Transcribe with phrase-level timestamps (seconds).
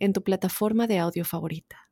[0.00, 1.88] en tu plataforma de audio favorita.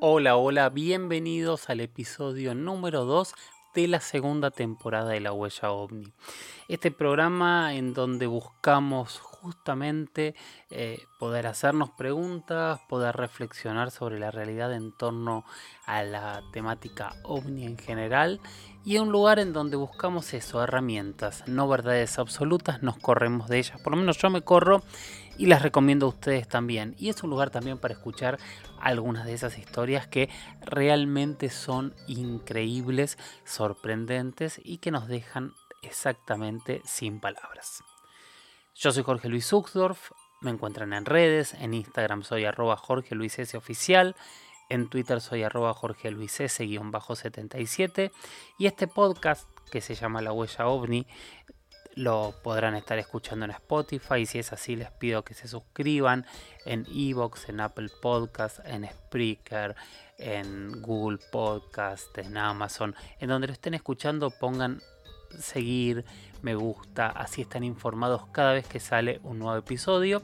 [0.00, 3.34] Hola, hola, bienvenidos al episodio número 2
[3.74, 6.12] de la segunda temporada de La Huella OVNI.
[6.68, 10.34] Este programa en donde buscamos justamente
[10.70, 15.44] eh, poder hacernos preguntas, poder reflexionar sobre la realidad en torno
[15.84, 18.40] a la temática ovni en general
[18.86, 23.80] y un lugar en donde buscamos eso, herramientas, no verdades absolutas, nos corremos de ellas,
[23.82, 24.82] por lo menos yo me corro
[25.36, 26.94] y las recomiendo a ustedes también.
[26.98, 28.38] Y es un lugar también para escuchar
[28.80, 30.30] algunas de esas historias que
[30.62, 37.82] realmente son increíbles, sorprendentes y que nos dejan exactamente sin palabras.
[38.76, 43.38] Yo soy Jorge Luis Uxdorf, me encuentran en redes, en Instagram soy arroba Jorge Luis
[43.38, 43.56] S.
[43.56, 44.16] Oficial,
[44.68, 48.10] en Twitter soy arroba Jorge Luis S-77
[48.58, 51.06] y este podcast que se llama La Huella OVNI
[51.94, 56.26] lo podrán estar escuchando en Spotify y si es así les pido que se suscriban
[56.64, 59.76] en Evox, en Apple Podcast, en Spreaker,
[60.18, 64.82] en Google Podcast, en Amazon, en donde lo estén escuchando pongan
[65.40, 66.04] seguir,
[66.42, 70.22] me gusta, así están informados cada vez que sale un nuevo episodio.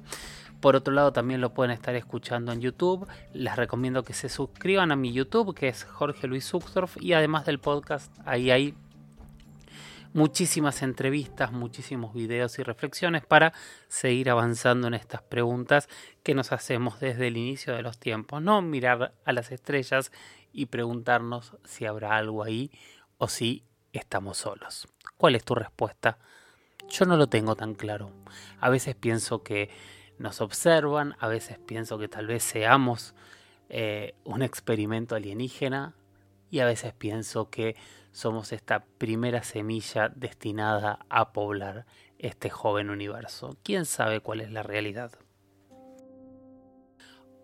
[0.60, 3.08] Por otro lado, también lo pueden estar escuchando en YouTube.
[3.32, 6.98] Les recomiendo que se suscriban a mi YouTube, que es Jorge Luis Uxdorf.
[7.00, 8.74] Y además del podcast, ahí hay
[10.12, 13.54] muchísimas entrevistas, muchísimos videos y reflexiones para
[13.88, 15.88] seguir avanzando en estas preguntas
[16.22, 18.42] que nos hacemos desde el inicio de los tiempos.
[18.42, 20.12] No mirar a las estrellas
[20.52, 22.70] y preguntarnos si habrá algo ahí
[23.16, 24.88] o si estamos solos.
[25.20, 26.16] ¿Cuál es tu respuesta?
[26.88, 28.10] Yo no lo tengo tan claro.
[28.58, 29.68] A veces pienso que
[30.16, 33.14] nos observan, a veces pienso que tal vez seamos
[33.68, 35.92] eh, un experimento alienígena
[36.50, 37.76] y a veces pienso que
[38.12, 41.84] somos esta primera semilla destinada a poblar
[42.18, 43.58] este joven universo.
[43.62, 45.12] ¿Quién sabe cuál es la realidad?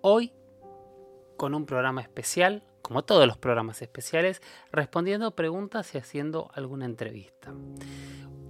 [0.01, 0.33] Hoy,
[1.37, 7.53] con un programa especial, como todos los programas especiales, respondiendo preguntas y haciendo alguna entrevista.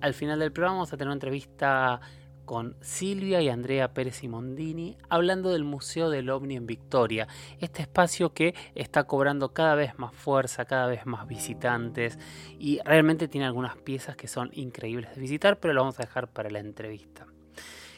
[0.02, 2.02] Al final del programa vamos a tener una entrevista
[2.44, 7.28] con Silvia y Andrea Pérez Simondini hablando del Museo del OVNI en Victoria,
[7.60, 12.18] este espacio que está cobrando cada vez más fuerza, cada vez más visitantes
[12.58, 16.28] y realmente tiene algunas piezas que son increíbles de visitar, pero lo vamos a dejar
[16.28, 17.26] para la entrevista.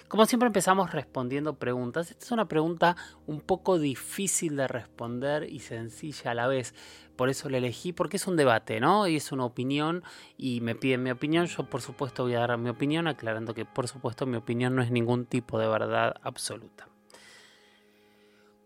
[0.09, 2.11] Como siempre empezamos respondiendo preguntas.
[2.11, 2.97] Esta es una pregunta
[3.27, 6.75] un poco difícil de responder y sencilla a la vez.
[7.15, 9.07] Por eso la elegí, porque es un debate, ¿no?
[9.07, 10.03] Y es una opinión
[10.39, 11.45] y me piden mi opinión.
[11.47, 14.81] Yo por supuesto voy a dar mi opinión, aclarando que por supuesto mi opinión no
[14.81, 16.89] es ningún tipo de verdad absoluta.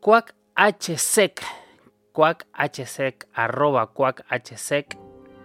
[0.01, 1.43] Quack HSEC,
[3.33, 4.99] arroba Quack HSEC,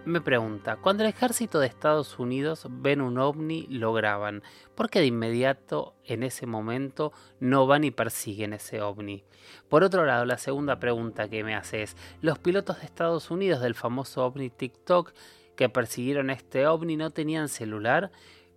[0.08, 4.42] me pregunta, cuando el ejército de Estados Unidos ven un ovni, lo graban.
[4.74, 9.24] ¿Por qué de inmediato en ese momento no van y persiguen ese ovni?
[9.68, 13.60] Por otro lado, la segunda pregunta que me hace es, los pilotos de Estados Unidos
[13.60, 15.12] del famoso ovni TikTok
[15.56, 18.10] que persiguieron este ovni no tenían celular,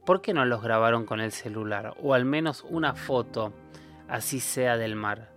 [0.06, 1.96] ¿por qué no los grabaron con el celular?
[2.02, 3.54] O al menos una foto,
[4.08, 5.31] así sea del mar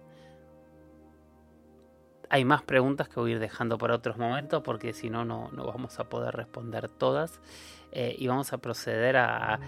[2.31, 5.49] hay más preguntas que voy a ir dejando para otros momentos porque si no, no
[5.67, 7.41] vamos a poder responder todas.
[7.97, 9.61] Eh, y vamos a proceder a,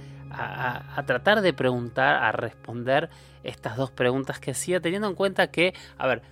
[1.06, 3.08] tratar de preguntar, a responder
[3.44, 6.22] estas dos preguntas que hacía, teniendo en cuenta que, a ver,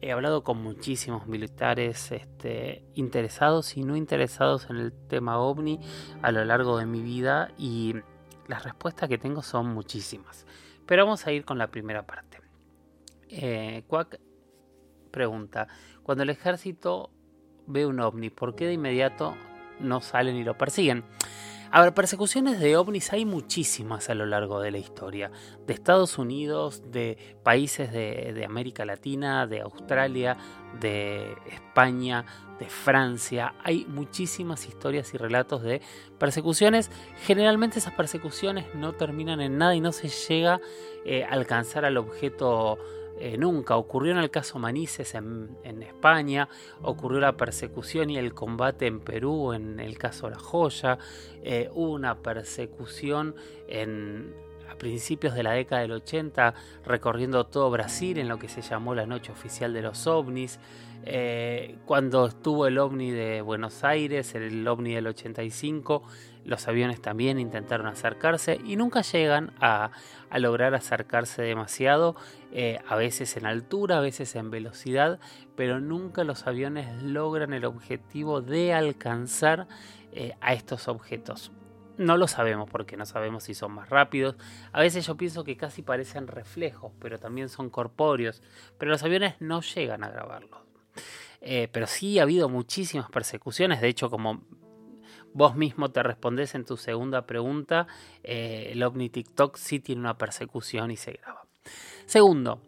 [0.00, 5.78] he hablado con muchísimos militares este, interesados y no interesados en el tema ovni
[6.22, 7.96] a lo largo de mi vida y
[8.48, 10.46] las respuestas que tengo son muchísimas.
[10.86, 12.40] Pero vamos a ir con la primera parte.
[13.28, 13.84] Eh,
[15.16, 15.66] pregunta,
[16.02, 17.08] cuando el ejército
[17.66, 19.34] ve un ovni, ¿por qué de inmediato
[19.80, 21.04] no salen y lo persiguen?
[21.70, 25.30] A ver, persecuciones de ovnis hay muchísimas a lo largo de la historia.
[25.66, 30.36] De Estados Unidos, de países de, América Latina, de Australia,
[30.78, 32.26] de España,
[32.58, 33.54] de Francia.
[33.64, 35.80] Hay muchísimas historias y relatos de
[36.18, 36.90] persecuciones.
[37.24, 40.60] Generalmente esas persecuciones no terminan en nada y no se llega
[41.06, 42.78] eh, a alcanzar al objeto
[43.18, 43.76] eh, nunca.
[43.76, 46.48] Ocurrió en el caso Manises en, España,
[46.82, 50.98] ocurrió la persecución y el combate en Perú en el caso La Joya,
[51.42, 53.34] eh, hubo una persecución
[53.68, 54.34] en
[54.68, 56.54] a principios de la década del 80
[56.84, 60.58] recorriendo todo Brasil en lo que se llamó la Noche Oficial de los OVNIs.
[61.04, 66.02] Eh, cuando estuvo el OVNI de Buenos Aires, el OVNI del 85,
[66.46, 69.90] los aviones también intentaron acercarse y nunca llegan a,
[70.38, 72.14] lograr acercarse demasiado,
[72.52, 75.18] eh, a veces en altura, a veces en velocidad,
[75.56, 79.66] pero nunca los aviones logran el objetivo de alcanzar
[80.12, 81.52] eh, a estos objetos.
[81.98, 84.36] No lo sabemos porque no sabemos si son más rápidos.
[84.72, 88.42] A veces yo pienso que casi parecen reflejos, pero también son corpóreos.
[88.78, 90.60] Pero los aviones no llegan a grabarlos.
[91.40, 93.80] Eh, pero sí ha habido muchísimas persecuciones.
[93.80, 94.42] De hecho, como
[95.36, 97.86] vos mismo te respondés en tu segunda pregunta,
[98.22, 101.44] eh, el OVNI TikTok sí tiene una persecución y se graba.
[102.06, 102.62] Segundo,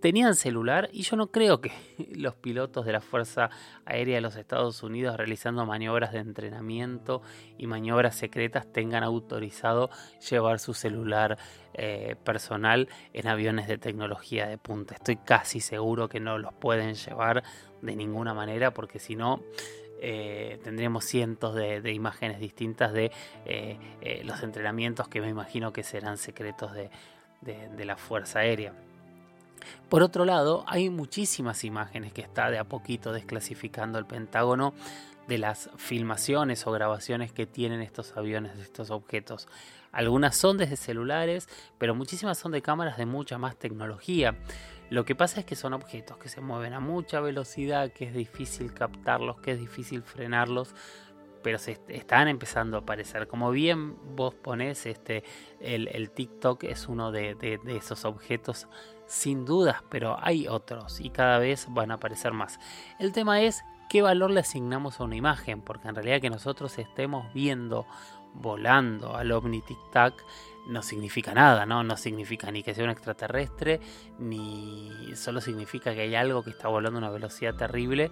[0.00, 1.70] tenían celular y yo no creo que
[2.16, 3.50] los pilotos de la Fuerza
[3.84, 7.22] Aérea de los Estados Unidos realizando maniobras de entrenamiento
[7.58, 9.88] y maniobras secretas tengan autorizado
[10.28, 11.38] llevar su celular
[11.74, 14.96] eh, personal en aviones de tecnología de punta.
[14.96, 17.44] Estoy casi seguro que no los pueden llevar
[17.82, 19.44] de ninguna manera porque si no...
[20.00, 23.10] Eh, tendríamos cientos de, imágenes distintas de
[23.44, 28.74] eh, los entrenamientos que me imagino que serán secretos de la Fuerza Aérea.
[29.88, 34.74] Por otro lado, hay muchísimas imágenes que está de a poquito desclasificando el Pentágono
[35.26, 39.46] de las filmaciones o grabaciones que tienen estos aviones estos objetos.
[39.92, 41.48] Algunas son desde celulares,
[41.78, 44.36] pero muchísimas son de cámaras de mucha más tecnología.
[44.90, 48.14] Lo que pasa es que son objetos que se mueven a mucha velocidad, que es
[48.14, 50.74] difícil captarlos, que es difícil frenarlos,
[51.42, 53.28] pero se están empezando a aparecer.
[53.28, 55.24] Como bien vos ponés, este,
[55.60, 58.66] el, TikTok es uno de, esos objetos
[59.06, 62.58] sin dudas, pero hay otros y cada vez van a aparecer más.
[62.98, 66.78] El tema es qué valor le asignamos a una imagen, porque en realidad que nosotros
[66.78, 67.86] estemos viendo
[68.34, 70.14] volando al ovni tic tac
[70.68, 71.82] no significa nada, ¿no?
[71.82, 73.80] No significa ni que sea un extraterrestre,
[74.18, 78.10] ni solo significa que hay algo que está volando a una velocidad terrible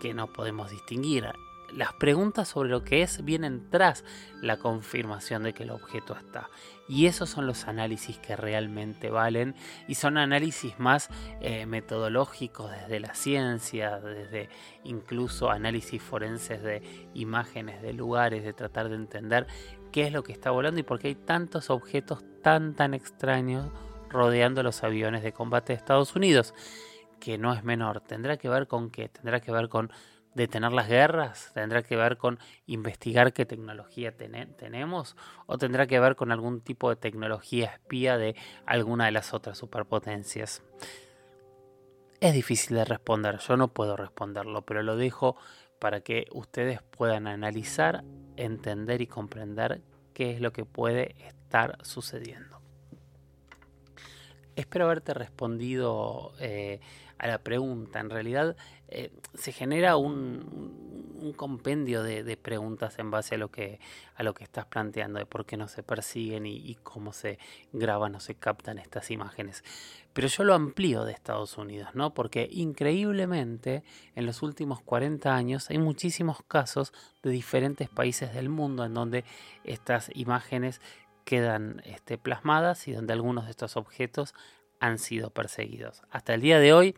[0.00, 1.28] que no podemos distinguir
[1.72, 4.04] las preguntas sobre lo que es vienen tras
[4.40, 6.48] la confirmación de que el objeto está.
[6.88, 9.54] Y esos son los análisis que realmente valen
[9.86, 11.10] y son análisis más
[11.40, 14.48] eh, metodológicos desde la ciencia, desde
[14.84, 19.46] incluso análisis forenses de imágenes de lugares, de tratar de entender
[19.90, 23.70] qué es lo que está volando y por qué hay tantos objetos tan tan extraños
[24.08, 26.54] rodeando los aviones de combate de Estados Unidos,
[27.20, 28.00] que no es menor.
[28.00, 29.08] Tendrá que ver con qué?
[29.08, 29.90] Tendrá que ver con
[30.38, 31.50] detener las guerras?
[31.52, 35.16] ¿Tendrá que ver con investigar qué tecnología tenemos?
[35.46, 38.34] ¿O tendrá que ver con algún tipo de tecnología espía de
[38.64, 40.62] alguna de las otras superpotencias?
[42.20, 45.36] Es difícil de responder, yo no puedo responderlo, pero lo dejo
[45.78, 48.04] para que ustedes puedan analizar,
[48.36, 49.80] entender y comprender
[50.14, 52.60] qué es lo que puede estar sucediendo.
[54.56, 56.80] Espero haberte respondido eh,
[57.18, 58.00] a la pregunta.
[58.00, 58.56] En realidad,
[58.90, 60.86] eh, se genera un,
[61.36, 63.80] compendio de, preguntas en base a lo que
[64.14, 67.38] a lo que estás planteando de por qué no se persiguen y, cómo se
[67.72, 69.62] graban o se captan estas imágenes
[70.12, 73.82] pero yo lo amplío de Estados Unidos no porque increíblemente
[74.14, 76.92] en los últimos 40 años hay muchísimos casos
[77.22, 79.24] de diferentes países del mundo en donde
[79.64, 80.80] estas imágenes
[81.24, 84.34] quedan este, plasmadas y donde algunos de estos objetos
[84.80, 86.94] han sido perseguidos hasta el día de hoy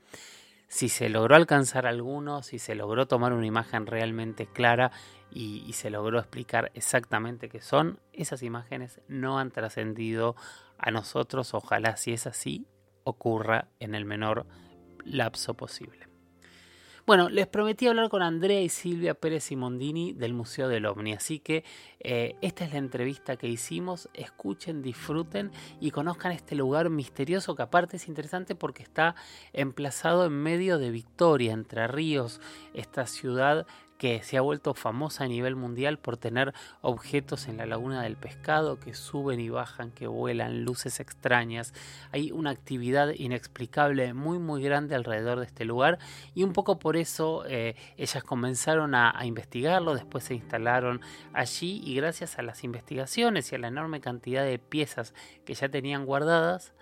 [0.71, 4.93] si se logró alcanzar alguno, si se logró tomar una imagen realmente clara
[5.33, 10.37] y, se logró explicar exactamente qué son, esas imágenes no han trascendido
[10.79, 11.55] a nosotros.
[11.55, 12.69] Ojalá si es así
[13.03, 14.47] ocurra en el menor
[15.05, 16.10] lapso posible.
[17.07, 21.41] Bueno, les prometí hablar con Andrea y Silvia Pérez Simondini del Museo del OVNI, así
[21.41, 21.65] que
[21.99, 27.63] eh, esta es la entrevista que hicimos, escuchen, disfruten y conozcan este lugar misterioso que
[27.63, 29.15] aparte es interesante porque está
[29.53, 32.41] emplazado en medio de Victoria, entre ríos,
[32.75, 33.67] esta ciudad
[34.01, 38.17] que se ha vuelto famosa a nivel mundial por tener objetos en la laguna del
[38.17, 41.75] pescado que suben y bajan, que vuelan, luces extrañas.
[42.11, 45.99] Hay una actividad inexplicable muy muy grande alrededor de este lugar
[46.35, 51.03] y un poco por eso eh, ellas comenzaron a, investigarlo, después se instalaron
[51.35, 55.13] allí y gracias a las investigaciones y a la enorme cantidad de piezas
[55.45, 56.73] que ya tenían guardadas,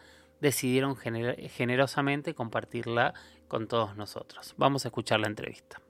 [0.41, 3.13] decidieron generosamente compartirla
[3.49, 4.55] con todos nosotros.
[4.57, 5.81] Vamos a escuchar la entrevista.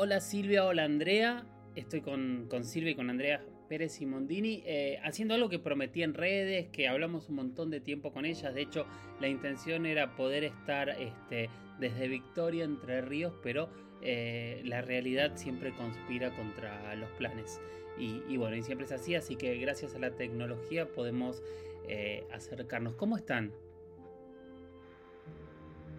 [0.00, 1.44] Hola Silvia, hola Andrea.
[1.74, 6.14] Estoy con, Silvia y con Andrea Pérez y Mondini eh, haciendo algo que prometí en
[6.14, 8.54] redes, que hablamos un montón de tiempo con ellas.
[8.54, 8.86] De hecho,
[9.20, 11.50] la intención era poder estar este,
[11.80, 17.60] desde Victoria, Entre Ríos, pero eh, la realidad siempre conspira contra los planes.
[17.98, 21.42] Y, bueno, y siempre es así, así que gracias a la tecnología podemos
[21.88, 22.94] eh, acercarnos.
[22.94, 23.52] ¿Cómo están?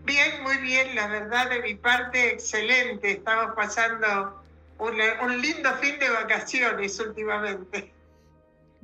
[0.10, 3.12] Bien, muy bien, la verdad de mi parte, excelente.
[3.12, 4.42] Estamos pasando
[4.80, 7.94] un lindo fin de vacaciones últimamente.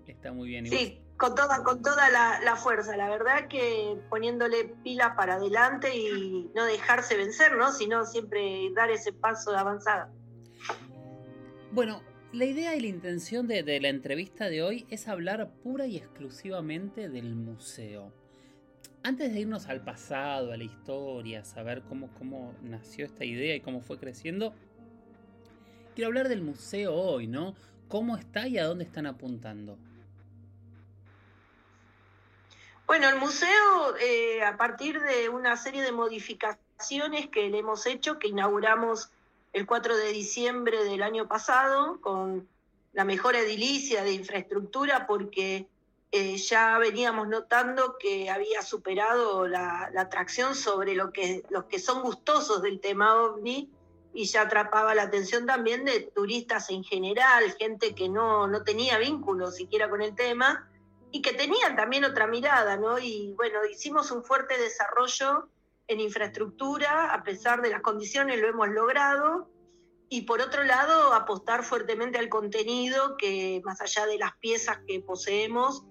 [0.05, 0.67] Está muy bien.
[0.67, 2.95] Sí, con toda, con toda la, fuerza.
[2.95, 7.71] La verdad que poniéndole pila para adelante y no dejarse vencer, ¿no?
[7.71, 10.11] Sino siempre dar ese paso de avanzada.
[11.71, 12.03] Bueno,
[12.33, 17.09] la idea y la intención de, la entrevista de hoy es hablar pura y exclusivamente
[17.09, 18.13] del museo.
[19.05, 23.61] Antes de irnos al pasado, a la historia, saber cómo, cómo nació esta idea y
[23.61, 24.51] cómo fue creciendo,
[25.93, 27.53] quiero hablar del museo hoy, ¿no?
[27.87, 29.77] ¿Cómo está y a dónde están apuntando?
[32.87, 38.17] Bueno, el museo, eh, a partir de una serie de modificaciones que le hemos hecho,
[38.17, 39.11] que inauguramos
[39.53, 42.47] el 4 de diciembre del año pasado, con
[42.93, 45.67] la mejor edilicia de infraestructura, porque
[46.11, 52.01] eh, ya veníamos notando que había superado la, atracción sobre lo que, los que son
[52.01, 53.69] gustosos del tema ovni
[54.13, 58.97] y ya atrapaba la atención también de turistas en general, gente que no, no tenía
[58.97, 60.69] vínculo siquiera con el tema
[61.11, 62.97] y que tenían también otra mirada, ¿no?
[62.99, 65.49] Y bueno, hicimos un fuerte desarrollo
[65.87, 69.49] en infraestructura, a pesar de las condiciones lo hemos logrado,
[70.09, 75.01] y por otro lado, apostar fuertemente al contenido, que más allá de las piezas que
[75.01, 75.83] poseemos,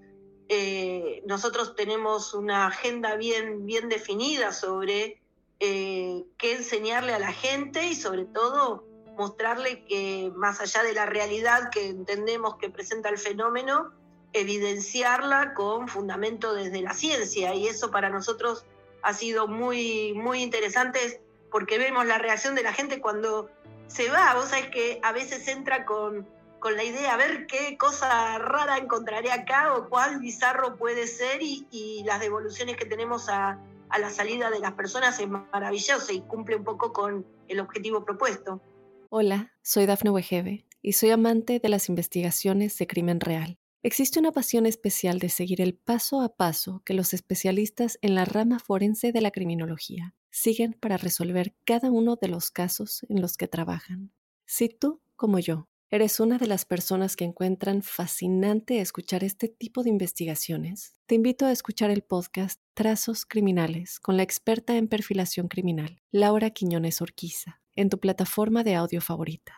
[0.48, 5.20] eh, nosotros tenemos una agenda bien, bien definida sobre
[5.60, 8.84] eh, qué enseñarle a la gente y sobre todo
[9.16, 13.92] mostrarle que más allá de la realidad que entendemos que presenta el fenómeno,
[14.32, 17.54] evidenciarla con fundamento desde la ciencia.
[17.54, 18.66] Y eso para nosotros
[19.02, 23.48] ha sido muy, muy interesante porque vemos la reacción de la gente cuando
[23.86, 26.26] se va, vos sabés que a veces entra con,
[26.64, 31.42] con la idea, a ver qué cosa rara encontraré acá o cuál bizarro puede ser
[31.42, 36.22] y, las devoluciones que tenemos a, a la salida de las personas es maravilloso y
[36.22, 38.62] cumple un poco con el objetivo propuesto.
[39.10, 43.58] Hola, soy Dafne Wegebe y soy amante de las investigaciones de crimen real.
[43.82, 48.24] Existe una pasión especial de seguir el paso a paso que los especialistas en la
[48.24, 53.36] rama forense de la criminología siguen para resolver cada uno de los casos en los
[53.36, 54.14] que trabajan.
[54.46, 59.84] Si tú, como yo, eres una de las personas que encuentran fascinante escuchar este tipo
[59.84, 65.46] de investigaciones, te invito a escuchar el podcast Trazos Criminales con la experta en perfilación
[65.46, 69.54] criminal, Laura Quiñones Orquiza, en tu plataforma de audio favorita.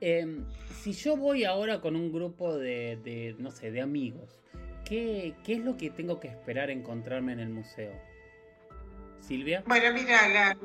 [0.00, 0.46] Em,
[0.80, 4.40] si yo voy ahora con un grupo de, no sé, de amigos,
[4.86, 7.92] ¿qué, es lo que tengo que esperar encontrarme en el museo?
[9.20, 9.62] Silvia.
[9.66, 10.56] Bueno, mira, la,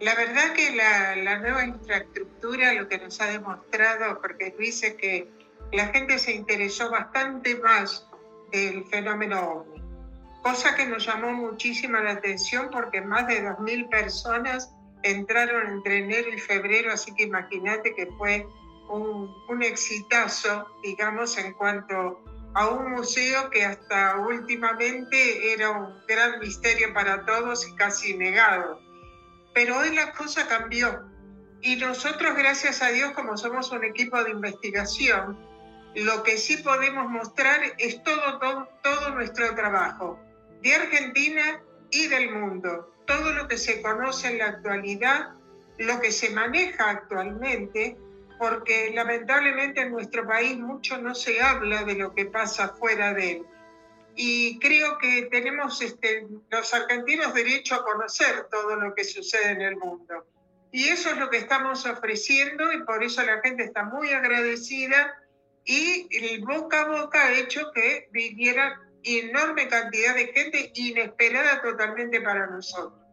[0.00, 5.30] la verdad que la, nueva infraestructura lo que nos ha demostrado, porque dice que
[5.72, 8.06] la gente se interesó bastante más
[8.52, 9.82] del fenómeno OVNI,
[10.42, 14.70] cosa que nos llamó muchísima la atención porque más de 2.000 personas
[15.02, 18.46] entraron entre enero y febrero, así que imagínate que fue
[18.88, 22.22] un, un exitazo, digamos, en cuanto
[22.54, 28.85] a un museo que hasta últimamente era un gran misterio para todos y casi negado.
[29.56, 31.08] Pero hoy la cosa cambió
[31.62, 35.38] y nosotros, gracias a Dios, como somos un equipo de investigación,
[35.94, 40.20] lo que sí podemos mostrar es todo, todo, todo nuestro trabajo
[40.62, 45.30] de Argentina y del mundo todo lo que se conoce en la actualidad,
[45.78, 47.96] lo que se maneja actualmente,
[48.38, 53.32] porque lamentablemente en nuestro país mucho no se habla de lo que pasa fuera de
[53.32, 53.46] él.
[54.16, 59.60] Y creo que tenemos este, los argentinos derecho a conocer todo lo que sucede en
[59.60, 60.26] el mundo.
[60.72, 65.14] Y eso es lo que estamos ofreciendo y por eso la gente está muy agradecida
[65.64, 72.20] y el boca a boca ha hecho que viniera enorme cantidad de gente inesperada totalmente
[72.20, 73.05] para nosotros.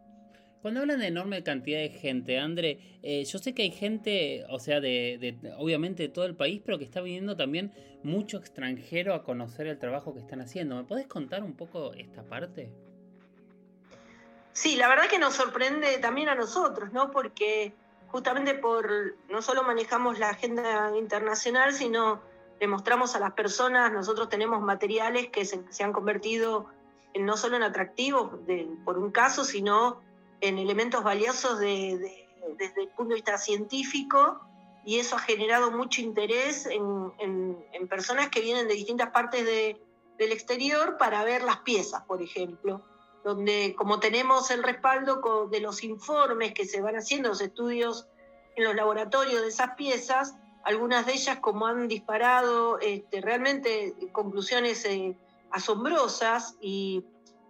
[0.64, 4.58] Cuando hablan de enorme cantidad de gente, André, eh, yo sé que hay gente, o
[4.58, 7.70] sea, de, obviamente de todo el país, pero que está viniendo también
[8.02, 10.76] mucho extranjero a conocer el trabajo que están haciendo.
[10.76, 12.72] ¿Me podés contar un poco esta parte?
[14.54, 17.10] Sí, la verdad que nos sorprende también a nosotros, ¿no?
[17.10, 17.74] Porque
[18.06, 18.88] justamente por
[19.28, 22.22] no solo manejamos la agenda internacional, sino
[22.58, 26.70] demostramos a las personas, nosotros tenemos materiales que se, han convertido
[27.12, 28.30] en, no solo en atractivos
[28.86, 30.02] por un caso, sino
[30.48, 32.26] en elementos valiosos desde
[32.58, 34.40] el punto de vista científico
[34.84, 36.94] y eso ha generado mucho interés en,
[37.88, 42.82] personas que vienen de distintas partes del exterior para ver las piezas, por ejemplo,
[43.22, 48.08] donde como tenemos el respaldo de los informes que se van haciendo, los estudios
[48.56, 50.34] en los laboratorios de esas piezas,
[50.64, 55.16] algunas de ellas como han disparado este, realmente conclusiones eh,
[55.50, 57.04] asombrosas y,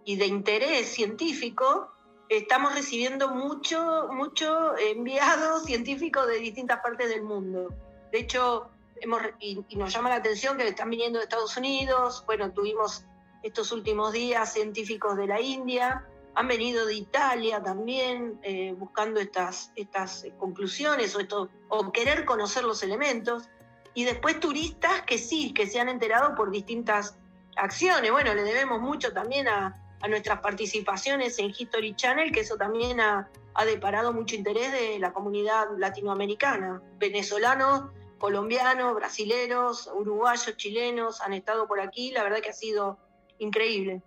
[0.05, 1.89] de interés científico,
[2.29, 7.73] estamos recibiendo mucho, mucho enviados científicos de distintas partes del mundo.
[8.11, 8.69] De hecho,
[9.01, 13.05] hemos, y, nos llama la atención que están viniendo de Estados Unidos, bueno, tuvimos
[13.43, 19.71] estos últimos días científicos de la India, han venido de Italia también eh, buscando estas,
[19.75, 23.47] estas conclusiones o, esto, o querer conocer los elementos.
[23.93, 27.17] Y después turistas que sí, que se han enterado por distintas
[27.55, 28.11] acciones.
[28.11, 32.99] Bueno, le debemos mucho también a, a nuestras participaciones en History Channel, que eso también
[32.99, 36.79] ha, ha deparado mucho interés de la comunidad latinoamericana.
[36.99, 42.11] Venezolanos, colombianos, brasileros, uruguayos, chilenos han estado por aquí.
[42.11, 42.99] La verdad que ha sido
[43.39, 44.03] increíble.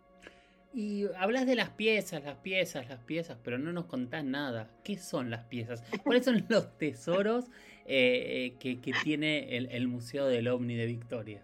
[0.73, 4.71] Y hablas de las piezas, las piezas, las piezas, pero no nos contás nada.
[4.85, 5.83] ¿Qué son las piezas?
[6.05, 7.47] ¿Cuáles son los tesoros
[7.87, 11.43] eh, que, tiene el, Museo del OVNI de Victoria?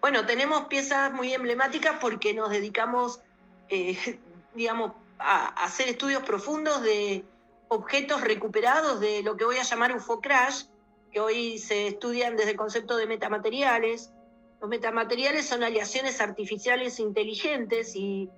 [0.00, 3.20] Bueno, tenemos piezas muy emblemáticas porque nos dedicamos,
[3.68, 4.18] eh,
[4.54, 7.24] digamos, a, hacer estudios profundos de
[7.68, 10.64] objetos recuperados de lo que voy a llamar UFO crash,
[11.12, 14.10] que hoy se estudian desde el concepto de metamateriales,
[14.60, 18.30] los metamateriales son aleaciones artificiales inteligentes y,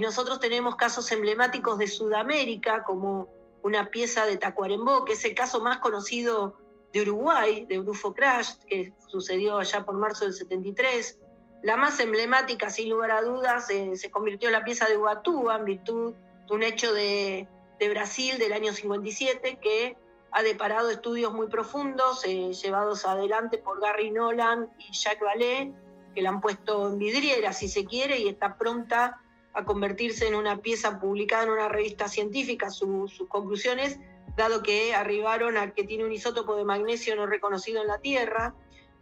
[0.00, 3.28] nosotros tenemos casos emblemáticos de Sudamérica, como
[3.62, 6.58] una pieza de Tacuarembó, que es el caso más conocido
[6.96, 11.18] de Uruguay, de Urufo Crash, que sucedió allá por marzo del 73.
[11.62, 15.56] La más emblemática, sin lugar a dudas, eh, se convirtió en la pieza de Ubatuba,
[15.56, 16.14] en virtud
[16.48, 17.48] de un hecho de,
[17.78, 19.96] de Brasil del año 57, que
[20.32, 25.72] ha deparado estudios muy profundos eh, llevados adelante por Gary Nolan y Jacques Vallée,
[26.14, 29.20] que la han puesto en vidriera, si se quiere, y está pronta
[29.52, 33.98] a convertirse en una pieza publicada en una revista científica, sus conclusiones,
[34.36, 38.54] dado que arribaron a que tiene un isótopo de magnesio no reconocido en la Tierra.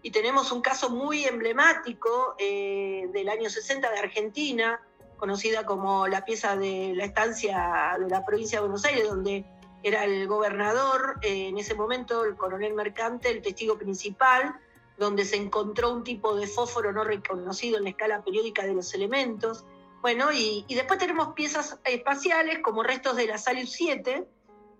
[0.03, 4.81] Y tenemos un caso muy emblemático eh, del año 60 de Argentina,
[5.17, 9.45] conocida como la pieza de la estancia de la provincia de Buenos Aires, donde
[9.83, 14.55] era el gobernador, eh, en ese momento el coronel Mercante, el testigo principal,
[14.97, 18.95] donde se encontró un tipo de fósforo no reconocido en la escala periódica de los
[18.95, 19.65] elementos.
[20.01, 24.27] Bueno, y, después tenemos piezas espaciales como restos de la Salyut 7,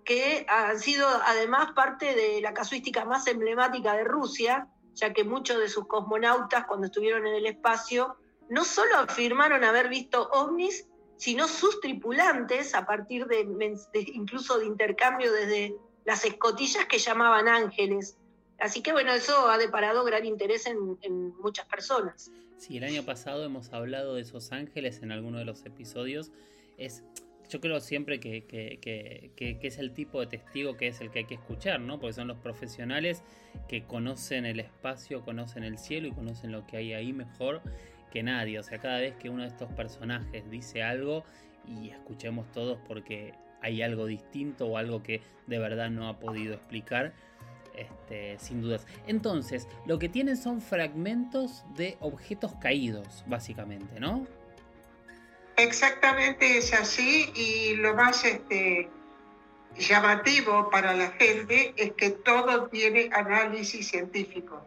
[0.05, 5.59] que han sido además parte de la casuística más emblemática de Rusia, ya que muchos
[5.59, 8.15] de sus cosmonautas cuando estuvieron en el espacio
[8.47, 10.87] no solo afirmaron haber visto ovnis,
[11.17, 13.47] sino sus tripulantes, a partir de,
[14.13, 18.17] incluso de intercambio desde las escotillas que llamaban ángeles.
[18.59, 22.31] Así que bueno, eso ha deparado gran interés en, muchas personas.
[22.57, 26.31] Sí, el año pasado hemos hablado de esos ángeles en alguno de los episodios.
[26.77, 27.03] Es,
[27.49, 31.25] yo creo siempre que, que, es el tipo de testigo que es el que hay
[31.25, 31.99] que escuchar, ¿no?
[31.99, 33.23] Porque son los profesionales
[33.67, 37.61] que conocen el espacio, conocen el cielo y conocen lo que hay ahí mejor
[38.11, 38.59] que nadie.
[38.59, 41.23] O sea, cada vez que uno de estos personajes dice algo
[41.67, 46.53] y escuchemos todos porque hay algo distinto o algo que de verdad no ha podido
[46.53, 47.13] explicar,
[47.75, 48.85] este, sin dudas.
[49.07, 54.27] Entonces, lo que tienen son fragmentos de objetos caídos, básicamente, ¿no?
[55.57, 58.89] Exactamente es así y lo más este,
[59.77, 64.65] llamativo para la gente es que todo tiene análisis científico.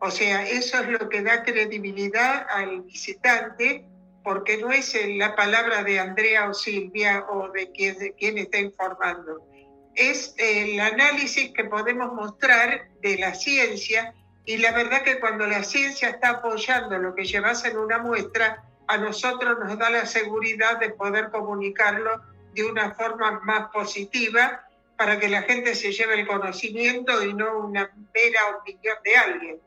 [0.00, 3.86] O sea, eso es lo que da credibilidad al visitante,
[4.22, 9.46] porque no es la palabra de Andrea o Silvia o de quien, está informando.
[9.94, 15.62] Es el análisis que podemos mostrar de la ciencia y la verdad que cuando la
[15.62, 20.78] ciencia está apoyando lo que llevas en una muestra, a nosotros nos da la seguridad
[20.78, 22.22] de poder comunicarlo
[22.54, 24.66] de una forma más positiva
[24.96, 29.58] para que la gente se lleve el conocimiento y no una mera opinión de alguien.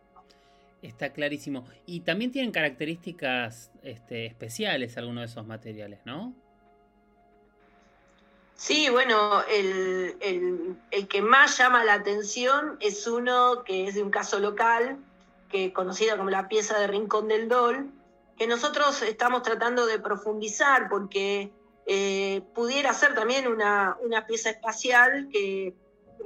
[0.82, 1.66] Está clarísimo.
[1.86, 6.34] Y también tienen características este, especiales algunos de esos materiales, ¿no?
[8.58, 10.78] Sí, bueno, el,
[11.10, 14.98] que más llama la atención es uno que es de un caso local,
[15.50, 17.92] que conocida como la pieza de Rincón del Dol,
[18.38, 21.52] que nosotros estamos tratando de profundizar porque
[21.86, 25.76] eh, pudiera ser también una, una pieza espacial que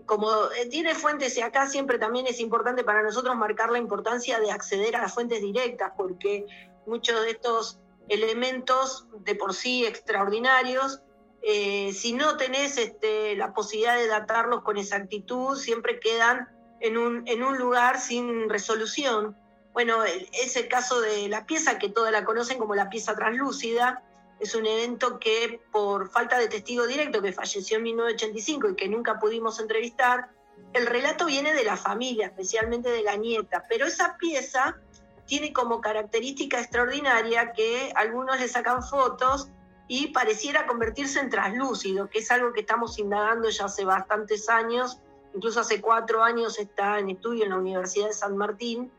[0.06, 0.30] como
[0.69, 4.95] tiene fuentes, y acá siempre también es importante para nosotros marcar la importancia de acceder
[4.95, 6.45] a las fuentes directas, porque
[6.86, 11.02] muchos de estos elementos de por sí extraordinarios,
[11.43, 17.24] eh, si no tenés este, la posibilidad de datarlos con exactitud, siempre quedan en un,
[17.28, 19.38] en un lugar sin resolución.
[19.74, 24.04] Bueno, es el caso de la pieza que todas la conocen como la pieza translúcida,
[24.42, 28.90] es un evento que por falta de testigo directo, que falleció en 1985 y que
[28.90, 30.32] nunca pudimos entrevistar,
[30.74, 34.78] el relato viene de la familia, especialmente de la nieta, pero esa pieza
[35.26, 39.50] tiene como característica extraordinaria que algunos le sacan fotos
[39.88, 45.00] y pareciera convertirse en traslúcido, que es algo que estamos indagando ya hace bastantes años,
[45.36, 48.92] incluso hace cuatro años está en estudio en la Universidad de San Martín,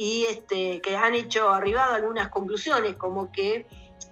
[0.00, 3.66] y este, que han hecho arribado algunas conclusiones, como que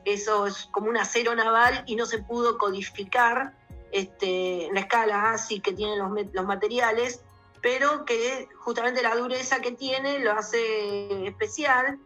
[0.05, 3.55] eso es como un acero naval y no se pudo codificar
[3.91, 7.23] este, en la escala ASI que tienen los, los materiales,
[7.63, 11.99] pero que justamente la dureza que tiene lo hace especial.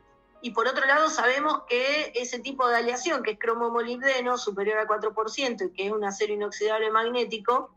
[0.43, 4.79] Y por otro lado, sabemos que ese tipo de aleación, que es cromo molibdeno superior
[4.79, 7.75] al 4% y que es un acero inoxidable magnético,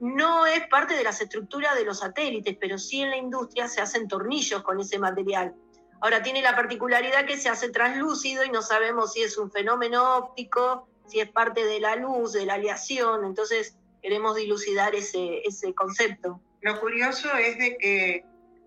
[0.00, 3.80] no es parte de las estructuras de los satélites, pero sí en la industria se
[3.80, 5.54] hacen tornillos con ese material.
[6.00, 10.16] Ahora tiene la particularidad que se hace translúcido y no sabemos si es un fenómeno
[10.16, 15.74] óptico, si es parte de la luz, de la aleación, entonces queremos dilucidar ese, ese
[15.74, 16.40] concepto.
[16.60, 18.24] Lo curioso es de que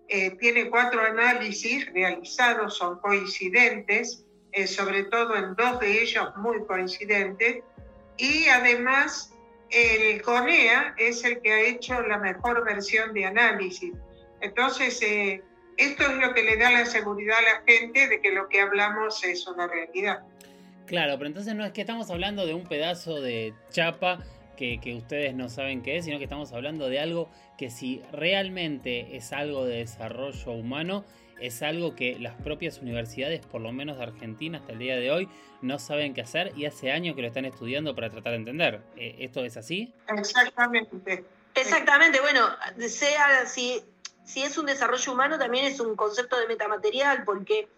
[0.08, 6.64] eh, tiene cuatro análisis realizados, son coincidentes, eh, sobre todo en dos de ellos muy
[6.64, 7.62] coincidentes,
[8.16, 9.32] y además
[9.70, 13.92] el CONEA es el que ha hecho la mejor versión de análisis.
[14.40, 15.42] Entonces, eh,
[15.76, 18.60] esto es lo que le da la seguridad a la gente de que lo que
[18.60, 20.20] hablamos es una realidad.
[20.86, 24.24] Claro, pero entonces no es que estamos hablando de un pedazo de chapa
[24.56, 29.16] que, ustedes no saben qué es, sino que estamos hablando de algo que si realmente
[29.16, 31.04] es algo de desarrollo humano,
[31.40, 35.10] es algo que las propias universidades, por lo menos de Argentina hasta el día de
[35.10, 35.28] hoy,
[35.62, 38.82] no saben qué hacer y hace años que lo están estudiando para tratar de entender.
[38.96, 39.92] Eh, ¿Esto es así?
[40.08, 41.24] Exactamente.
[41.54, 42.46] Exactamente, bueno,
[42.86, 43.82] sea si,
[44.24, 47.68] si es un desarrollo humano, también es un concepto de metamaterial, porque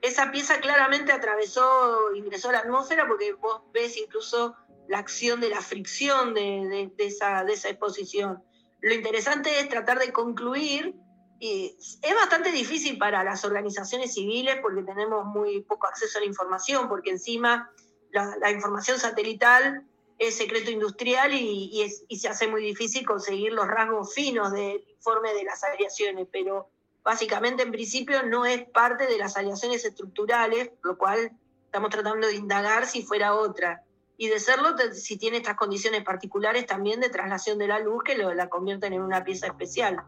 [0.00, 4.56] esa pieza claramente atravesó, ingresó a la atmósfera, porque vos ves incluso
[4.88, 8.42] la acción de la fricción de, esa, de esa exposición.
[8.80, 10.94] Lo interesante es tratar de concluir
[11.38, 16.26] y es bastante difícil para las organizaciones civiles porque tenemos muy poco acceso a la
[16.26, 17.70] información, porque encima
[18.10, 19.86] la, información satelital
[20.18, 25.44] es secreto industrial y, se hace muy difícil conseguir los rasgos finos del informe de
[25.44, 26.70] las aleaciones, pero
[27.02, 31.32] básicamente en principio no es parte de las aleaciones estructurales, lo cual
[31.66, 33.82] estamos tratando de indagar si fuera otra.
[34.16, 38.16] Y de serlo, si tiene estas condiciones particulares también de traslación de la luz que
[38.16, 40.06] la convierten en una pieza especial.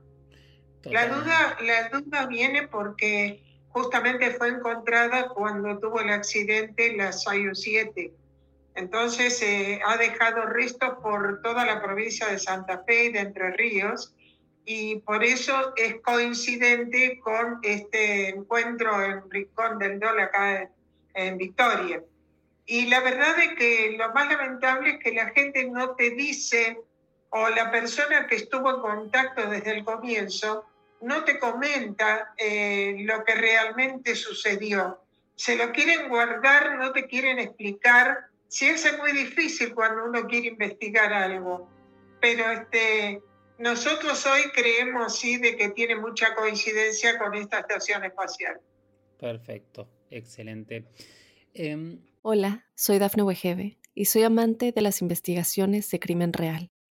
[0.84, 7.54] La duda, la duda viene porque justamente fue encontrada cuando tuvo el accidente la Sayo
[7.54, 8.12] 7.
[8.74, 13.50] Entonces eh, ha dejado restos por toda la provincia de Santa Fe y de Entre
[13.52, 14.14] Ríos
[14.64, 20.70] y por eso es coincidente con este encuentro en Rincón del Dol acá
[21.14, 22.02] en Victoria.
[22.66, 26.78] Y la verdad es que lo más lamentable es que la gente no te dice
[27.30, 30.64] o la persona que estuvo en contacto desde el comienzo
[31.00, 35.00] no te comenta eh, lo que realmente sucedió.
[35.36, 38.26] Se lo quieren guardar, no te quieren explicar.
[38.48, 41.68] Sí, es muy difícil cuando uno quiere investigar algo,
[42.20, 43.22] pero este,
[43.58, 48.60] nosotros hoy creemos sí de que tiene mucha coincidencia con esta estación espacial.
[49.18, 50.86] Perfecto, excelente.
[51.54, 56.70] Em, Hola, soy Dafne Wegebe y soy amante de las investigaciones de crimen real.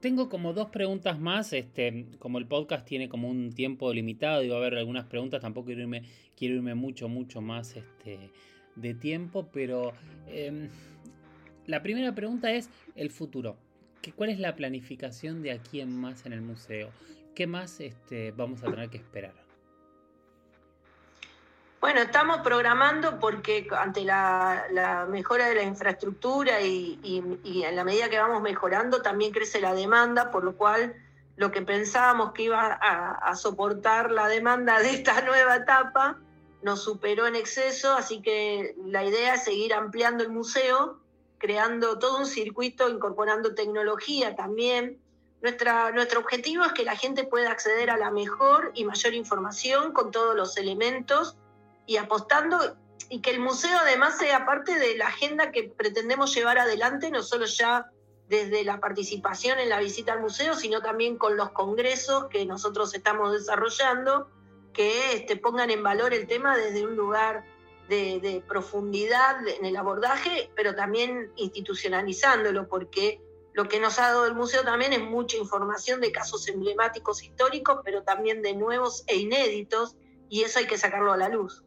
[0.00, 1.52] tengo como dos preguntas más.
[1.52, 5.40] Este, como el podcast tiene como un tiempo limitado y va a haber algunas preguntas,
[5.40, 6.02] tampoco quiero irme,
[6.36, 8.30] quiero irme mucho, mucho más este,
[8.76, 9.48] de tiempo.
[9.52, 9.92] Pero
[10.26, 10.68] em,
[11.66, 13.56] la primera pregunta es el futuro.
[14.16, 16.90] ¿Cuál es la planificación de aquí en más en el museo?
[17.34, 19.47] ¿Qué más este, vamos a tener que esperar?
[21.80, 26.98] Bueno, estamos programando porque ante la, mejora de la infraestructura y,
[27.44, 30.96] en la medida que vamos mejorando también crece la demanda, por lo cual
[31.36, 36.18] lo que pensábamos que iba a, soportar la demanda de esta nueva etapa
[36.62, 40.98] nos superó en exceso, así que la idea es seguir ampliando el museo,
[41.38, 44.98] creando todo un circuito, incorporando tecnología también.
[45.42, 49.92] Nuestra, nuestro objetivo es que la gente pueda acceder a la mejor y mayor información
[49.92, 51.36] con todos los elementos
[51.88, 52.76] y apostando
[53.08, 57.22] y que el museo además sea parte de la agenda que pretendemos llevar adelante, no
[57.22, 57.90] solo ya
[58.28, 62.94] desde la participación en la visita al museo, sino también con los congresos que nosotros
[62.94, 64.30] estamos desarrollando,
[64.74, 67.44] que este, pongan en valor el tema desde un lugar
[67.88, 73.22] de, profundidad en el abordaje, pero también institucionalizándolo, porque
[73.54, 77.80] lo que nos ha dado el museo también es mucha información de casos emblemáticos históricos,
[77.82, 79.96] pero también de nuevos e inéditos,
[80.28, 81.64] y eso hay que sacarlo a la luz.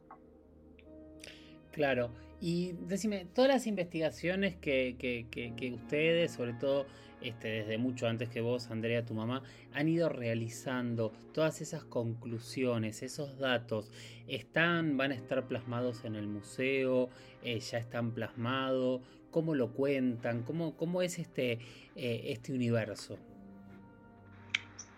[1.71, 6.85] Claro, y decime, todas las investigaciones que, que ustedes, sobre todo
[7.21, 13.03] este, desde mucho antes que vos, Andrea, tu mamá, han ido realizando todas esas conclusiones,
[13.03, 13.91] esos datos,
[14.27, 17.09] están, van a estar plasmados en el museo,
[17.43, 21.59] eh, ya están plasmados, cómo lo cuentan, cómo, cómo es este,
[21.95, 23.17] eh, este universo.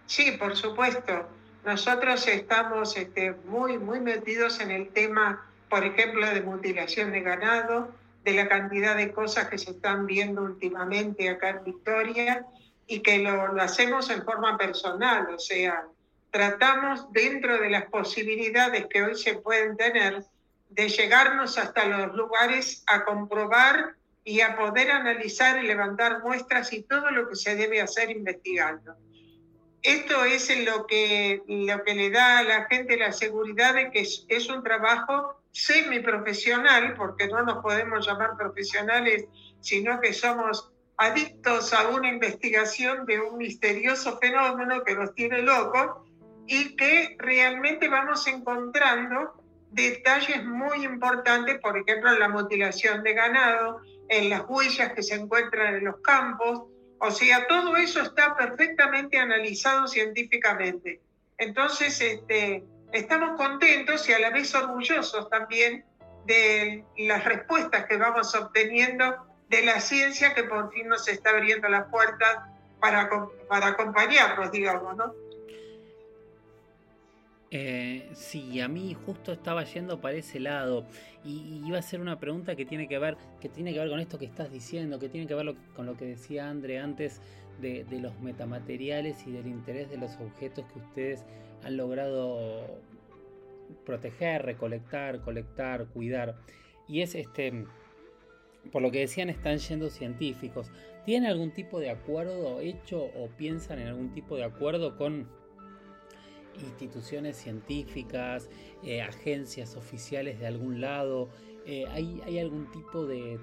[0.06, 1.28] Sí, por supuesto.
[1.66, 7.96] Nosotros estamos este, muy, muy metidos en el tema, por ejemplo, de mutilación de ganado,
[8.24, 12.46] de la cantidad de cosas que se están viendo últimamente acá en Victoria
[12.86, 15.88] y que lo, hacemos en forma personal, o sea,
[16.30, 20.24] tratamos dentro de las posibilidades que hoy se pueden tener
[20.70, 26.84] de llegarnos hasta los lugares a comprobar y a poder analizar y levantar muestras y
[26.84, 28.96] todo lo que se debe hacer investigando.
[29.82, 34.02] Esto es lo que, lo que le da a la gente la seguridad de que
[34.02, 39.26] es, es un trabajo semiprofesional, porque no nos podemos llamar profesionales,
[39.62, 46.06] sino que somos adictos a una investigación de un misterioso fenómeno que nos tiene locos
[46.48, 49.34] y que realmente vamos encontrando
[49.72, 55.16] detalles muy importantes, por ejemplo, en la mutilación de ganado, en las huellas que se
[55.16, 56.64] encuentran en los campos,
[57.06, 61.02] o sea, todo eso está perfectamente analizado científicamente.
[61.38, 65.84] Entonces, este, estamos contentos y a la vez orgullosos también
[66.26, 71.68] de las respuestas que vamos obteniendo de la ciencia que por fin nos está abriendo
[71.68, 72.38] las puertas
[72.80, 73.10] para,
[73.50, 75.14] para acompañarnos, digamos, ¿no?
[77.56, 80.88] Eh, sí, a mí justo estaba yendo para ese lado
[81.24, 84.00] y, iba a hacer una pregunta que tiene que ver, que tiene que ver con
[84.00, 87.22] esto que estás diciendo, que tiene que ver con lo que decía André antes
[87.62, 91.24] de, los metamateriales y del interés de los objetos que ustedes
[91.64, 92.82] han logrado
[93.86, 96.36] proteger, recolectar, colectar, cuidar.
[96.88, 97.66] Y es este,
[98.72, 100.72] por lo que decían, están yendo científicos.
[101.06, 105.28] ¿Tienen algún tipo de acuerdo hecho o piensan en algún tipo de acuerdo con
[106.62, 108.50] instituciones científicas,
[108.84, 111.30] eh, agencias oficiales de algún lado?
[111.66, 113.38] Eh, ¿hay, ¿hay, algún tipo de,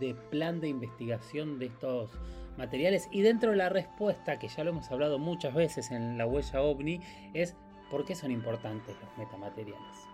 [0.00, 2.10] de, plan de investigación de estos
[2.56, 3.08] materiales?
[3.12, 6.62] Y dentro de la respuesta, que ya lo hemos hablado muchas veces en la huella
[6.62, 7.00] ovni,
[7.34, 7.54] es
[7.90, 10.06] ¿Por qué son importantes los metamateriales?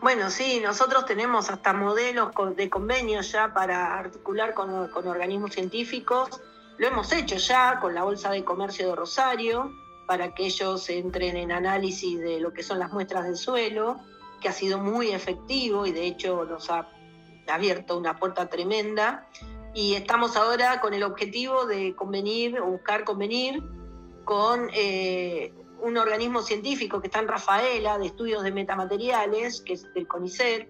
[0.00, 6.40] Bueno, sí, nosotros tenemos hasta modelos de convenios ya para articular con, organismos científicos.
[6.78, 9.72] Lo hemos hecho ya con la Bolsa de Comercio de Rosario,
[10.06, 13.98] para que ellos entren en análisis de lo que son las muestras del suelo,
[14.40, 16.88] que ha sido muy efectivo y de hecho nos ha
[17.48, 19.28] abierto una puerta tremenda.
[19.74, 23.64] Y estamos ahora con el objetivo de convenir o buscar convenir
[24.24, 29.92] con eh, un organismo científico que está en Rafaela, de estudios de metamateriales, que es
[29.94, 30.68] del CONICET,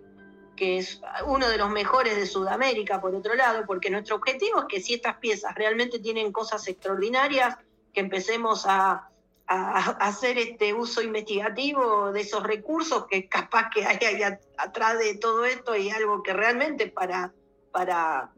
[0.59, 4.65] que es uno de los mejores de Sudamérica, por otro lado, porque nuestro objetivo es
[4.67, 7.57] que si estas piezas realmente tienen cosas extraordinarias,
[7.93, 9.05] que empecemos a,
[9.51, 15.47] hacer este uso investigativo de esos recursos, que capaz que hay ahí atrás de todo
[15.47, 17.33] esto y algo que realmente para,
[17.73, 18.31] para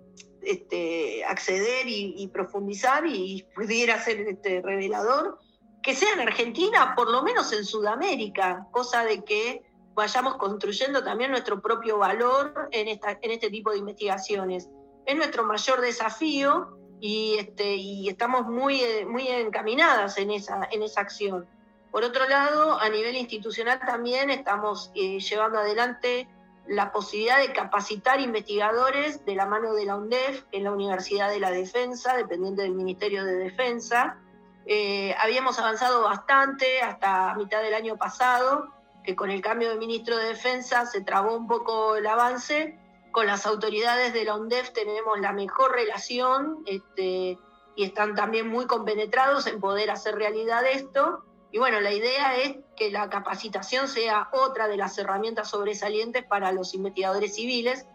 [0.42, 5.40] este, acceder y, profundizar y pudiera ser este, revelador,
[5.82, 9.62] que sea en Argentina, por lo menos en Sudamérica, cosa de que
[9.94, 14.68] vayamos construyendo también nuestro propio valor en, este tipo de investigaciones.
[15.06, 17.76] Es nuestro mayor desafío y, este,
[18.08, 21.46] estamos muy, muy encaminadas en esa, en esa acción.
[21.90, 26.28] Por otro lado, a nivel institucional también estamos eh, llevando adelante
[26.68, 31.40] la posibilidad de capacitar investigadores de la mano de la UNDEF en la Universidad de
[31.40, 34.18] la Defensa, dependiente del Ministerio de Defensa,
[34.66, 38.68] eh, habíamos avanzado bastante hasta mitad del año pasado,
[39.02, 42.78] que con el cambio de ministro de Defensa se trabó un poco el avance.
[43.12, 47.38] Con las autoridades de la UNDEF tenemos la mejor relación este,
[47.74, 51.24] y están también muy compenetrados en poder hacer realidad esto.
[51.50, 56.52] Y bueno, la idea es que la capacitación sea otra de las herramientas sobresalientes para
[56.52, 57.86] los investigadores civiles,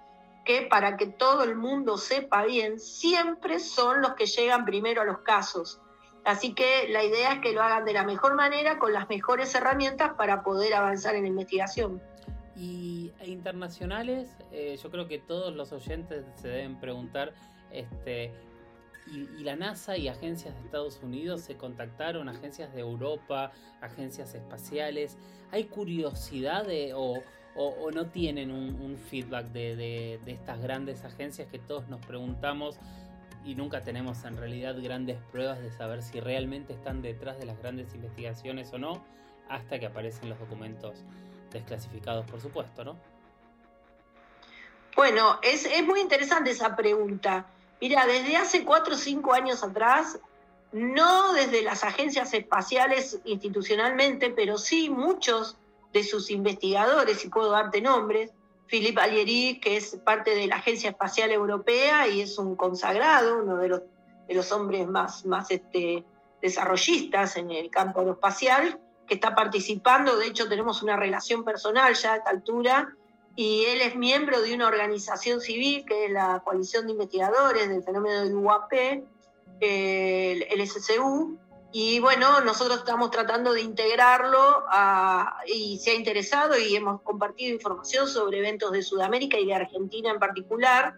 [0.43, 5.05] que para que todo el mundo sepa bien, siempre son los que llegan primero a
[5.05, 5.79] los casos.
[6.25, 9.53] Así que la idea es que lo hagan de la mejor manera, con las mejores
[9.53, 12.01] herramientas para poder avanzar en la investigación.
[12.55, 17.33] Y e internacionales, eh, yo creo que todos los oyentes se deben preguntar,
[17.71, 18.31] este,
[19.07, 25.17] y, la NASA y agencias de Estados Unidos se contactaron, agencias de Europa, agencias espaciales.
[25.51, 27.21] ¿Hay curiosidad o,
[27.93, 32.79] no tienen un, feedback de, estas grandes agencias que todos nos preguntamos
[33.45, 37.59] y nunca tenemos en realidad grandes pruebas de saber si realmente están detrás de las
[37.59, 39.03] grandes investigaciones o no,
[39.47, 41.03] hasta que aparecen los documentos
[41.51, 42.97] desclasificados, por supuesto, ¿no?
[44.95, 47.45] Bueno, es, es muy interesante esa pregunta.
[47.79, 50.19] Mira, desde hace cuatro o cinco años atrás,
[50.71, 55.57] no desde las agencias espaciales institucionalmente, pero sí muchos
[55.93, 58.31] de sus investigadores, si puedo darte nombres,
[58.67, 63.57] Philippe Alieri, que es parte de la Agencia Espacial Europea y es un consagrado, uno
[63.57, 63.81] de
[64.33, 66.03] los, hombres más, este,
[66.41, 72.13] desarrollistas en el campo aeroespacial, que está participando, de hecho tenemos una relación personal ya
[72.13, 72.95] a esta altura,
[73.35, 77.83] y él es miembro de una organización civil que es la Coalición de Investigadores del
[77.83, 78.73] Fenómeno del UAP,
[79.59, 81.37] el, SCU,
[81.77, 84.63] y bueno, nosotros estamos tratando de integrarlo
[85.45, 90.09] y se ha interesado y hemos compartido información sobre eventos de Sudamérica y de Argentina
[90.09, 90.93] en particular.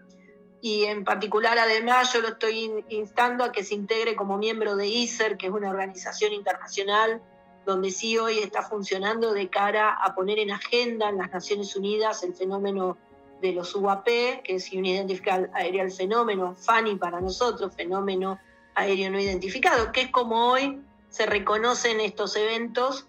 [0.60, 4.86] Y en particular, además, yo lo estoy instando a que se integre como miembro de
[4.86, 7.24] ISER, que es una organización internacional
[7.66, 12.22] donde sí hoy está funcionando de cara a poner en agenda en las Naciones Unidas
[12.22, 12.96] el fenómeno
[13.42, 14.04] de los UAP,
[14.44, 18.38] que es Unidad Identificada Aérea Fenómeno, FANI para nosotros, Fenómeno
[18.78, 23.06] Aéreo No Identificado, que es como hoy se reconocen estos eventos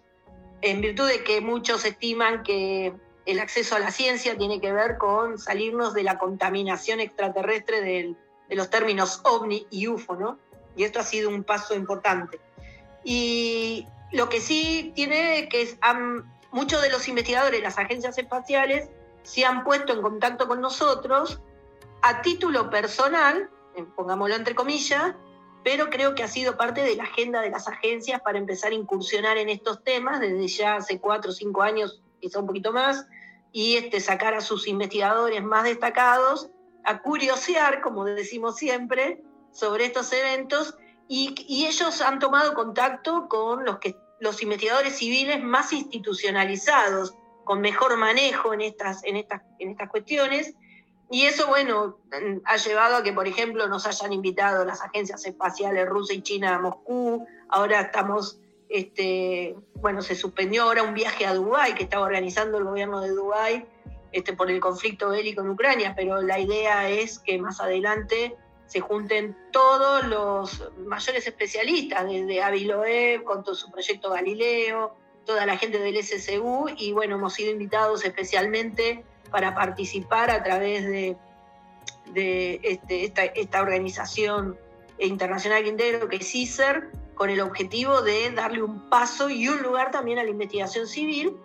[0.61, 2.93] en virtud de que muchos estiman que
[3.25, 8.15] el acceso a la ciencia tiene que ver con salirnos de la contaminación extraterrestre de
[8.55, 10.39] los términos ovni y UFO, ¿no?
[10.75, 12.39] Y esto ha sido un paso importante.
[13.03, 15.77] Y lo que sí tiene que es,
[16.51, 18.89] muchos de los investigadores de las agencias espaciales
[19.21, 21.39] se han puesto en contacto con nosotros
[22.01, 25.13] a título personal, eh, pongámoslo entre comillas,
[25.63, 28.75] pero creo que ha sido parte de la agenda de las agencias para empezar a
[28.75, 33.05] incursionar en estos temas desde ya hace cuatro o cinco años, quizá un poquito más,
[33.51, 36.49] y este, sacar a sus investigadores más destacados
[36.85, 40.75] a curiosear, como decimos siempre, sobre estos eventos
[41.09, 47.97] y, ellos han tomado contacto con los, que, los investigadores civiles más institucionalizados, con mejor
[47.97, 50.53] manejo en estas, en estas, en estas cuestiones.
[51.11, 51.97] Y eso, bueno,
[52.45, 56.55] ha llevado a que, por ejemplo, nos hayan invitado las agencias espaciales rusa y china
[56.55, 57.25] a Moscú.
[57.47, 62.65] Ahora estamos, este, bueno, se suspendió ahora un viaje a Dubái que estaba organizando el
[62.65, 63.65] gobierno de Dubái
[64.11, 68.35] este, por el conflicto bélico en Ucrania, pero la idea es que más adelante
[68.67, 74.93] se junten todos los mayores especialistas, desde Aviloe con todo su proyecto Galileo,
[75.25, 80.85] toda la gente del SSU, y bueno, hemos sido invitados especialmente para participar a través
[80.85, 81.17] de,
[82.63, 84.57] este, esta, organización
[84.97, 89.91] internacional que que es CISER, con el objetivo de darle un paso y un lugar
[89.91, 91.35] también a la investigación civil,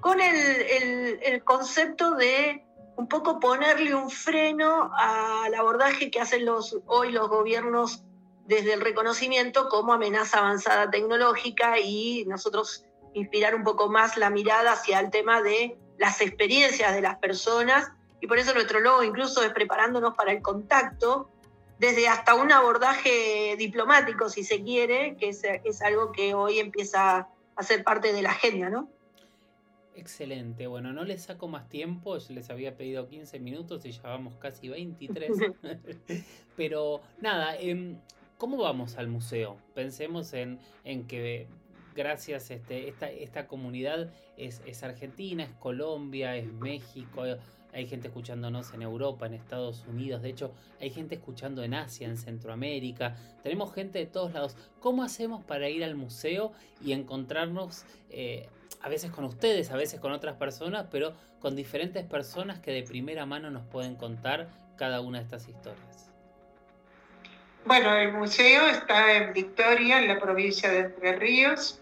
[0.00, 2.64] con el, concepto de
[2.96, 6.46] un poco ponerle un freno al abordaje que hacen
[6.86, 8.04] hoy los gobiernos
[8.44, 14.72] desde el reconocimiento como amenaza avanzada tecnológica y nosotros inspirar un poco más la mirada
[14.72, 19.40] hacia el tema de las experiencias de las personas y por eso nuestro logo incluso
[19.44, 21.30] es preparándonos para el contacto
[21.78, 27.28] desde hasta un abordaje diplomático si se quiere, que es, es algo que hoy empieza
[27.54, 28.88] a ser parte de la agenda, ¿no?
[29.94, 34.02] Excelente, bueno, no les saco más tiempo, yo les había pedido 15 minutos y ya
[34.02, 35.30] vamos casi 23.
[36.56, 37.96] Pero nada, em,
[38.38, 39.56] ¿cómo vamos al museo?
[39.72, 41.46] Pensemos en, en que
[41.94, 47.24] gracias este, esta, comunidad es, es Argentina, es Colombia, es México,
[47.72, 52.06] hay gente escuchándonos en Europa, en Estados Unidos, de hecho hay gente escuchando en Asia,
[52.06, 54.56] en Centroamérica, tenemos gente de todos lados.
[54.80, 56.52] ¿Cómo hacemos para ir al museo
[56.82, 58.48] y encontrarnos eh,
[58.82, 62.82] a veces con ustedes, a veces con otras personas, pero con diferentes personas que de
[62.82, 66.10] primera mano nos pueden contar cada una de estas historias?
[67.64, 71.80] Bueno, el museo está en Victoria, en la provincia de Entre Ríos,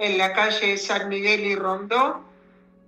[0.00, 2.24] en la calle San Miguel y Rondó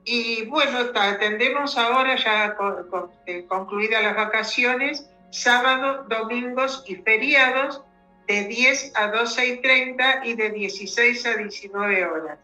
[0.04, 2.56] y bueno, atendemos ahora ya
[3.26, 7.82] eh, concluidas las vacaciones, sábados, domingos y feriados
[8.26, 12.38] de 10 a 12 y 30 y de 16 a 19 horas.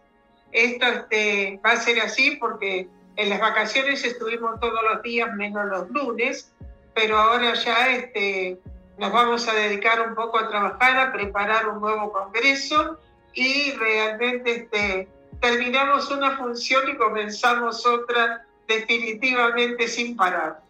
[0.53, 5.67] Esto este, va a ser así porque en las vacaciones estuvimos todos los días menos
[5.67, 6.53] los lunes,
[6.95, 8.57] pero ahora ya este,
[8.99, 12.99] nos vamos a dedicar un poco a trabajar, a preparar un nuevo congreso
[13.39, 15.09] y realmente este,
[15.41, 20.61] terminamos una función y comenzamos otra definitivamente sin parar.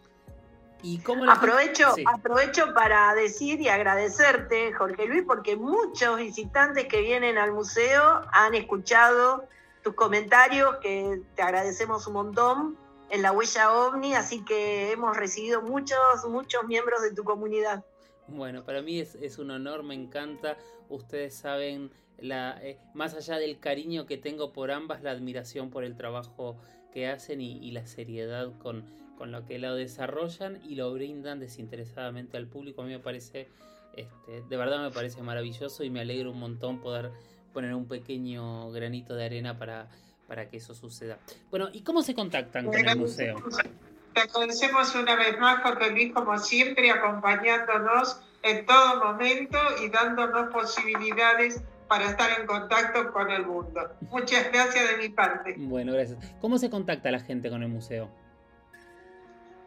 [0.81, 7.37] ¿Y cómo aprovecho, aprovecho para decir y agradecerte, Jorge Luis, porque muchos visitantes que vienen
[7.37, 9.45] al museo han escuchado
[9.83, 12.77] tus comentarios, que te agradecemos un montón
[13.09, 15.97] en la huella ovni, así que hemos recibido muchos,
[16.29, 17.83] muchos miembros de tu comunidad.
[18.31, 20.57] Bueno, para mí es, un honor, me encanta.
[20.89, 25.83] Ustedes saben, la, eh, más allá del cariño que tengo por ambas, la admiración por
[25.83, 26.57] el trabajo
[26.91, 28.85] que hacen y, la seriedad con,
[29.17, 32.81] con, lo que lo desarrollan y lo brindan desinteresadamente al público.
[32.81, 33.47] A mí me parece,
[33.95, 37.11] este, de verdad me parece maravilloso y me alegro un montón poder
[37.53, 39.89] poner un pequeño granito de arena para,
[40.27, 41.19] para que eso suceda.
[41.49, 43.43] Bueno, ¿y cómo se contactan con el museo?
[44.13, 50.51] Te agradecemos una vez más, Jorge Luis, como siempre, acompañándonos en todo momento y dándonos
[50.51, 53.81] posibilidades para estar en contacto con el mundo.
[54.01, 55.55] Muchas gracias de mi parte.
[55.57, 56.19] Bueno, gracias.
[56.39, 58.09] ¿Cómo se contacta la gente con el museo?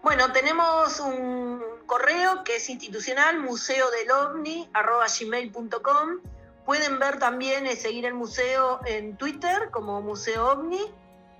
[0.02, 6.20] Bueno, tenemos un correo que es institucional, museodelOvni.com.
[6.64, 10.80] Pueden ver también, y eh, seguir el museo en Twitter como Museo OVNI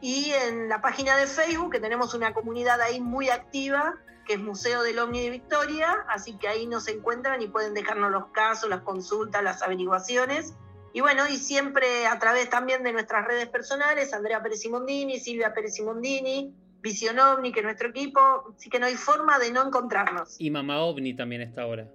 [0.02, 3.94] y en la página de Facebook, que tenemos una comunidad ahí muy activa,
[4.26, 8.10] que es Museo del OVNI de Victoria, así que ahí nos encuentran y pueden dejarnos
[8.10, 10.54] los casos, las consultas, las averiguaciones.
[10.92, 15.54] Y bueno, y siempre a través también de nuestras redes personales, Andrea Pérez Simondini, Silvia
[15.54, 18.20] Pérez Simondini, Visión OVNI, que es nuestro equipo,
[18.56, 20.34] así que no hay forma de no encontrarnos.
[20.40, 21.86] Y Mamá OVNI también está ahora.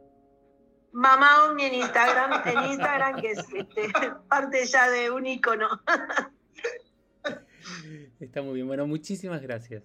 [0.93, 3.91] Mamá OVNI en Instagram, en Instagram, que es este,
[4.29, 5.67] parte ya de un icono.
[8.19, 8.67] Está muy bien.
[8.67, 9.83] Bueno, muchísimas gracias.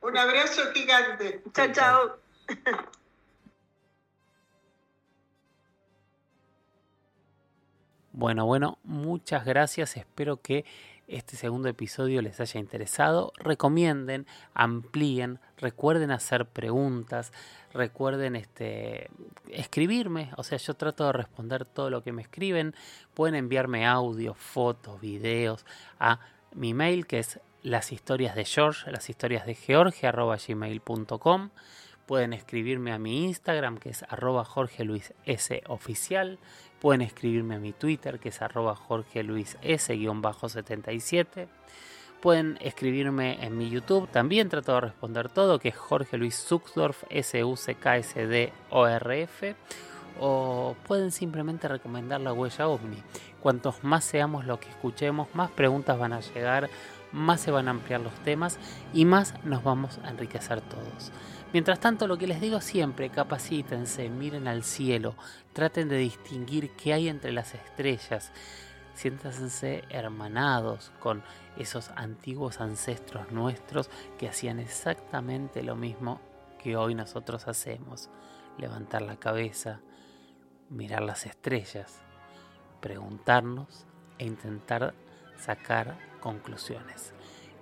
[0.00, 1.42] Un abrazo gigante.
[1.52, 2.16] Chao, chao.
[8.14, 9.96] Bueno, bueno, muchas gracias.
[9.96, 10.66] Espero que
[11.08, 13.32] este segundo episodio les haya interesado.
[13.36, 17.32] Recomienden, amplíen, recuerden hacer preguntas,
[17.72, 19.08] recuerden este,
[19.50, 20.30] escribirme.
[20.36, 22.74] O sea, yo trato de responder todo lo que me escriben.
[23.14, 25.64] Pueden enviarme audio, fotos, videos
[25.98, 26.20] a
[26.54, 31.50] mi mail que es las historias de George, las historias de George, arroba gmail.com.
[32.06, 36.38] Pueden escribirme a mi Instagram, que es arroba Jorge Luis S oficial.
[36.80, 41.46] Pueden escribirme a mi Twitter, que es arroba Jorge Luis S-77.
[42.20, 47.04] Pueden escribirme en mi YouTube, también trato de responder todo, que es Jorge Luis Zuxdorf,
[47.08, 47.96] S-U-C-K-S-D-O-R-F.
[50.20, 53.02] O pueden simplemente recomendar la huella ovni.
[53.40, 56.70] Cuantos más seamos lo que escuchemos, más preguntas van a llegar,
[57.12, 58.58] más se van a ampliar los temas
[58.92, 61.12] y más nos vamos a enriquecer todos.
[61.52, 65.14] Mientras tanto, lo que les digo siempre, capacítense, miren al cielo,
[65.52, 68.32] traten de distinguir qué hay entre las estrellas,
[68.94, 71.22] siéntanse hermanados con
[71.58, 76.20] esos antiguos ancestros nuestros que hacían exactamente lo mismo
[76.58, 78.08] que hoy nosotros hacemos,
[78.56, 79.80] levantar la cabeza,
[80.72, 82.00] mirar las estrellas,
[82.80, 83.86] preguntarnos
[84.18, 84.94] e intentar
[85.36, 87.12] sacar conclusiones.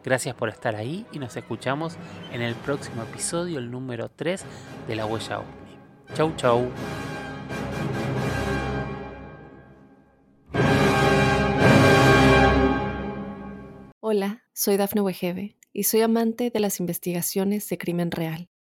[0.03, 1.97] Gracias por estar ahí y nos escuchamos
[2.33, 4.45] en el próximo episodio, el número 3
[4.87, 6.15] de La Huella OVNI.
[6.15, 6.71] Chau, chau.
[14.01, 18.50] Hola, soy Dafne Wegebe y soy amante de las investigaciones de crimen real.